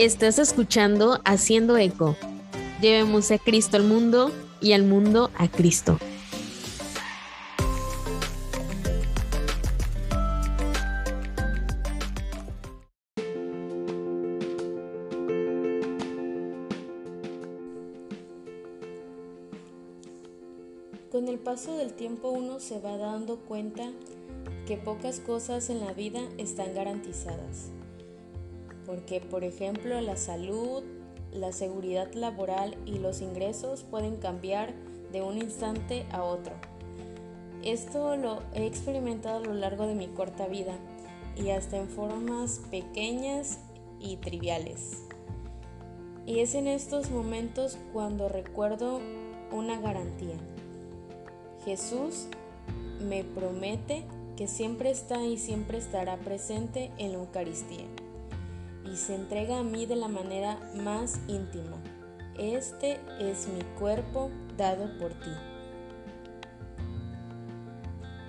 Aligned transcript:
Estás 0.00 0.38
escuchando 0.38 1.20
Haciendo 1.26 1.76
Eco. 1.76 2.16
Llevemos 2.80 3.30
a 3.32 3.36
Cristo 3.36 3.76
al 3.76 3.84
mundo 3.84 4.32
y 4.58 4.72
al 4.72 4.84
mundo 4.84 5.30
a 5.36 5.46
Cristo. 5.46 5.98
Con 21.12 21.28
el 21.28 21.38
paso 21.38 21.76
del 21.76 21.92
tiempo 21.92 22.30
uno 22.30 22.58
se 22.58 22.80
va 22.80 22.96
dando 22.96 23.36
cuenta 23.40 23.90
que 24.66 24.78
pocas 24.78 25.20
cosas 25.20 25.68
en 25.68 25.80
la 25.80 25.92
vida 25.92 26.22
están 26.38 26.72
garantizadas 26.72 27.70
porque 28.90 29.20
por 29.20 29.44
ejemplo 29.44 30.00
la 30.00 30.16
salud, 30.16 30.82
la 31.32 31.52
seguridad 31.52 32.12
laboral 32.12 32.76
y 32.86 32.98
los 32.98 33.20
ingresos 33.20 33.84
pueden 33.84 34.16
cambiar 34.16 34.74
de 35.12 35.22
un 35.22 35.38
instante 35.38 36.06
a 36.10 36.24
otro. 36.24 36.54
Esto 37.62 38.16
lo 38.16 38.42
he 38.52 38.66
experimentado 38.66 39.36
a 39.36 39.46
lo 39.46 39.54
largo 39.54 39.86
de 39.86 39.94
mi 39.94 40.08
corta 40.08 40.48
vida 40.48 40.74
y 41.36 41.50
hasta 41.50 41.76
en 41.76 41.88
formas 41.88 42.62
pequeñas 42.72 43.60
y 44.00 44.16
triviales. 44.16 45.04
Y 46.26 46.40
es 46.40 46.56
en 46.56 46.66
estos 46.66 47.12
momentos 47.12 47.78
cuando 47.92 48.28
recuerdo 48.28 49.00
una 49.52 49.80
garantía. 49.80 50.34
Jesús 51.64 52.26
me 53.00 53.22
promete 53.22 54.02
que 54.36 54.48
siempre 54.48 54.90
está 54.90 55.24
y 55.24 55.38
siempre 55.38 55.78
estará 55.78 56.16
presente 56.16 56.90
en 56.98 57.12
la 57.12 57.18
Eucaristía 57.18 57.86
y 58.92 58.96
se 58.96 59.14
entrega 59.14 59.58
a 59.58 59.62
mí 59.62 59.86
de 59.86 59.96
la 59.96 60.08
manera 60.08 60.58
más 60.74 61.20
íntima. 61.28 61.82
Este 62.38 62.98
es 63.20 63.48
mi 63.48 63.62
cuerpo 63.78 64.30
dado 64.56 64.98
por 64.98 65.12
ti. 65.12 65.30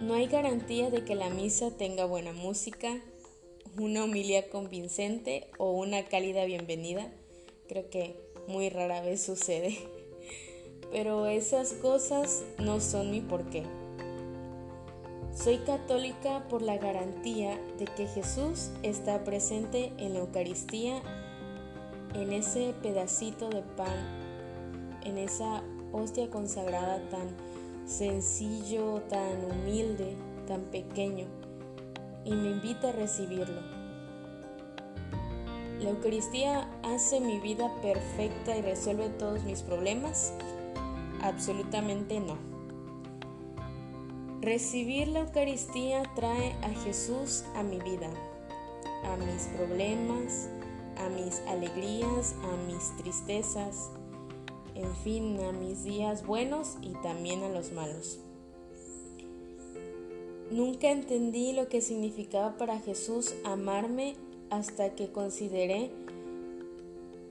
No 0.01 0.15
hay 0.15 0.27
garantía 0.27 0.89
de 0.89 1.05
que 1.05 1.15
la 1.15 1.29
misa 1.29 1.71
tenga 1.77 2.05
buena 2.05 2.33
música, 2.33 2.99
una 3.77 4.03
humilía 4.03 4.49
convincente 4.49 5.47
o 5.57 5.71
una 5.71 6.05
cálida 6.05 6.45
bienvenida. 6.45 7.11
Creo 7.67 7.89
que 7.89 8.15
muy 8.47 8.69
rara 8.69 9.01
vez 9.01 9.21
sucede. 9.21 9.77
Pero 10.91 11.27
esas 11.27 11.73
cosas 11.73 12.43
no 12.57 12.81
son 12.81 13.11
mi 13.11 13.21
porqué. 13.21 13.63
Soy 15.33 15.59
católica 15.59 16.43
por 16.49 16.61
la 16.61 16.77
garantía 16.77 17.57
de 17.79 17.85
que 17.85 18.05
Jesús 18.05 18.69
está 18.83 19.23
presente 19.23 19.93
en 19.97 20.13
la 20.13 20.19
Eucaristía, 20.19 21.01
en 22.13 22.33
ese 22.33 22.75
pedacito 22.83 23.49
de 23.49 23.61
pan, 23.61 23.95
en 25.05 25.17
esa 25.17 25.63
hostia 25.93 26.29
consagrada 26.29 27.01
tan 27.09 27.29
sencillo, 27.85 29.01
tan 29.09 29.45
humilde, 29.45 30.17
tan 30.47 30.63
pequeño, 30.63 31.27
y 32.25 32.31
me 32.31 32.49
invita 32.49 32.89
a 32.89 32.91
recibirlo. 32.91 33.61
¿La 35.79 35.91
Eucaristía 35.91 36.69
hace 36.83 37.21
mi 37.21 37.39
vida 37.39 37.71
perfecta 37.81 38.57
y 38.57 38.61
resuelve 38.61 39.09
todos 39.09 39.43
mis 39.45 39.61
problemas? 39.61 40.33
Absolutamente 41.21 42.19
no. 42.19 42.50
Recibir 44.41 45.07
la 45.09 45.19
Eucaristía 45.19 46.01
trae 46.15 46.53
a 46.63 46.69
Jesús 46.83 47.43
a 47.53 47.61
mi 47.61 47.77
vida, 47.77 48.09
a 49.03 49.15
mis 49.17 49.43
problemas, 49.55 50.49
a 50.97 51.09
mis 51.09 51.41
alegrías, 51.41 52.33
a 52.41 52.57
mis 52.65 52.97
tristezas, 52.97 53.91
en 54.73 54.95
fin, 55.03 55.39
a 55.41 55.51
mis 55.51 55.83
días 55.83 56.25
buenos 56.25 56.77
y 56.81 56.89
también 57.03 57.43
a 57.43 57.49
los 57.49 57.71
malos. 57.71 58.17
Nunca 60.49 60.89
entendí 60.89 61.53
lo 61.53 61.69
que 61.69 61.81
significaba 61.81 62.57
para 62.57 62.79
Jesús 62.79 63.35
amarme 63.43 64.15
hasta 64.49 64.95
que 64.95 65.11
consideré 65.11 65.91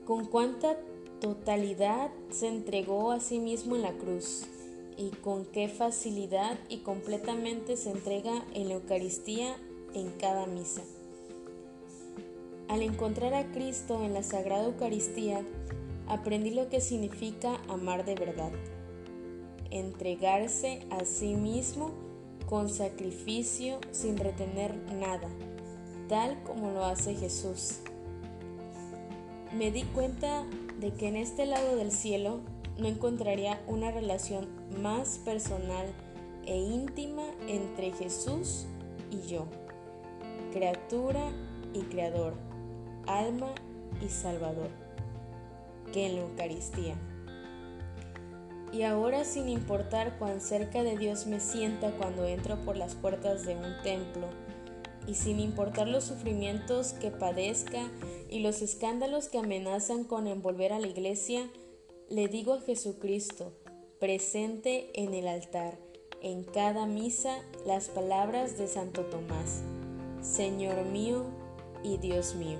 con 0.05 0.27
cuánta 0.27 0.77
totalidad 1.19 2.09
se 2.29 2.47
entregó 2.47 3.11
a 3.11 3.19
sí 3.19 3.39
mismo 3.39 3.75
en 3.75 3.81
la 3.81 3.91
cruz 3.91 4.47
y 4.97 5.09
con 5.09 5.45
qué 5.45 5.67
facilidad 5.67 6.57
y 6.69 6.79
completamente 6.79 7.77
se 7.77 7.91
entrega 7.91 8.45
en 8.53 8.69
la 8.69 8.75
Eucaristía 8.75 9.55
en 9.93 10.11
cada 10.11 10.45
misa. 10.45 10.81
Al 12.67 12.81
encontrar 12.81 13.33
a 13.33 13.51
Cristo 13.51 14.03
en 14.03 14.13
la 14.13 14.23
Sagrada 14.23 14.65
Eucaristía, 14.65 15.43
aprendí 16.07 16.51
lo 16.51 16.69
que 16.69 16.81
significa 16.81 17.59
amar 17.67 18.05
de 18.05 18.15
verdad, 18.15 18.51
entregarse 19.71 20.85
a 20.89 21.03
sí 21.05 21.35
mismo 21.35 21.91
con 22.47 22.69
sacrificio 22.69 23.79
sin 23.91 24.17
retener 24.17 24.75
nada, 24.99 25.29
tal 26.07 26.41
como 26.43 26.71
lo 26.71 26.85
hace 26.85 27.15
Jesús. 27.15 27.79
Me 29.53 29.71
di 29.71 29.83
cuenta 29.83 30.45
de 30.79 30.93
que 30.93 31.07
en 31.07 31.17
este 31.17 31.45
lado 31.45 31.75
del 31.75 31.91
cielo 31.91 32.39
no 32.77 32.87
encontraría 32.87 33.61
una 33.67 33.91
relación 33.91 34.47
más 34.81 35.19
personal 35.19 35.85
e 36.45 36.57
íntima 36.57 37.23
entre 37.47 37.91
Jesús 37.91 38.65
y 39.11 39.27
yo, 39.27 39.45
criatura 40.51 41.31
y 41.73 41.81
creador, 41.81 42.33
alma 43.07 43.53
y 44.03 44.09
salvador, 44.09 44.69
que 45.93 46.07
en 46.07 46.15
la 46.15 46.21
Eucaristía. 46.21 46.95
Y 48.73 48.83
ahora 48.83 49.25
sin 49.25 49.49
importar 49.49 50.17
cuán 50.17 50.39
cerca 50.39 50.81
de 50.81 50.97
Dios 50.97 51.27
me 51.27 51.39
sienta 51.39 51.91
cuando 51.91 52.25
entro 52.25 52.57
por 52.63 52.77
las 52.77 52.95
puertas 52.95 53.45
de 53.45 53.55
un 53.55 53.81
templo, 53.83 54.27
y 55.07 55.15
sin 55.15 55.39
importar 55.39 55.87
los 55.87 56.05
sufrimientos 56.05 56.93
que 56.93 57.11
padezca 57.11 57.89
y 58.29 58.39
los 58.39 58.61
escándalos 58.61 59.29
que 59.29 59.39
amenazan 59.39 60.03
con 60.03 60.27
envolver 60.27 60.73
a 60.73 60.79
la 60.79 60.87
iglesia, 60.87 61.49
le 62.11 62.27
digo 62.27 62.53
a 62.53 62.61
Jesucristo, 62.61 63.53
presente 63.99 64.89
en 64.95 65.13
el 65.13 65.29
altar, 65.29 65.77
en 66.21 66.43
cada 66.43 66.85
misa, 66.85 67.37
las 67.65 67.87
palabras 67.87 68.57
de 68.57 68.67
Santo 68.67 69.03
Tomás, 69.03 69.63
Señor 70.21 70.83
mío 70.85 71.23
y 71.83 71.97
Dios 71.99 72.35
mío. 72.35 72.57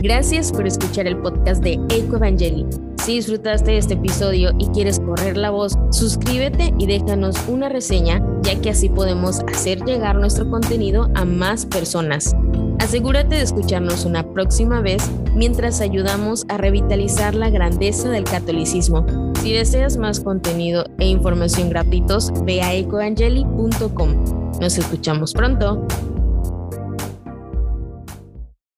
Gracias 0.00 0.52
por 0.52 0.66
escuchar 0.66 1.06
el 1.06 1.20
podcast 1.20 1.62
de 1.62 1.74
Eco 1.90 2.16
Evangeli. 2.16 2.64
Si 3.04 3.16
disfrutaste 3.16 3.76
este 3.76 3.94
episodio 3.94 4.52
y 4.58 4.68
quieres 4.68 5.00
correr 5.00 5.36
la 5.36 5.50
voz, 5.50 5.74
suscríbete 5.90 6.72
y 6.78 6.86
déjanos 6.86 7.36
una 7.46 7.68
reseña, 7.68 8.24
ya 8.42 8.58
que 8.60 8.70
así 8.70 8.88
podemos 8.88 9.40
hacer 9.40 9.84
llegar 9.84 10.16
nuestro 10.16 10.48
contenido 10.48 11.10
a 11.14 11.24
más 11.24 11.66
personas. 11.66 12.34
Asegúrate 12.78 13.36
de 13.36 13.42
escucharnos 13.42 14.04
una 14.04 14.22
próxima 14.32 14.80
vez 14.80 15.10
mientras 15.34 15.80
ayudamos 15.80 16.44
a 16.48 16.56
revitalizar 16.56 17.34
la 17.34 17.50
grandeza 17.50 18.10
del 18.10 18.24
catolicismo. 18.24 19.06
Si 19.42 19.52
deseas 19.52 19.96
más 19.96 20.20
contenido 20.20 20.86
e 20.98 21.06
información 21.06 21.70
gratuitos, 21.70 22.32
ve 22.44 22.62
a 22.62 22.74
ecoangeli.com. 22.74 24.58
Nos 24.60 24.78
escuchamos 24.78 25.32
pronto. 25.32 25.86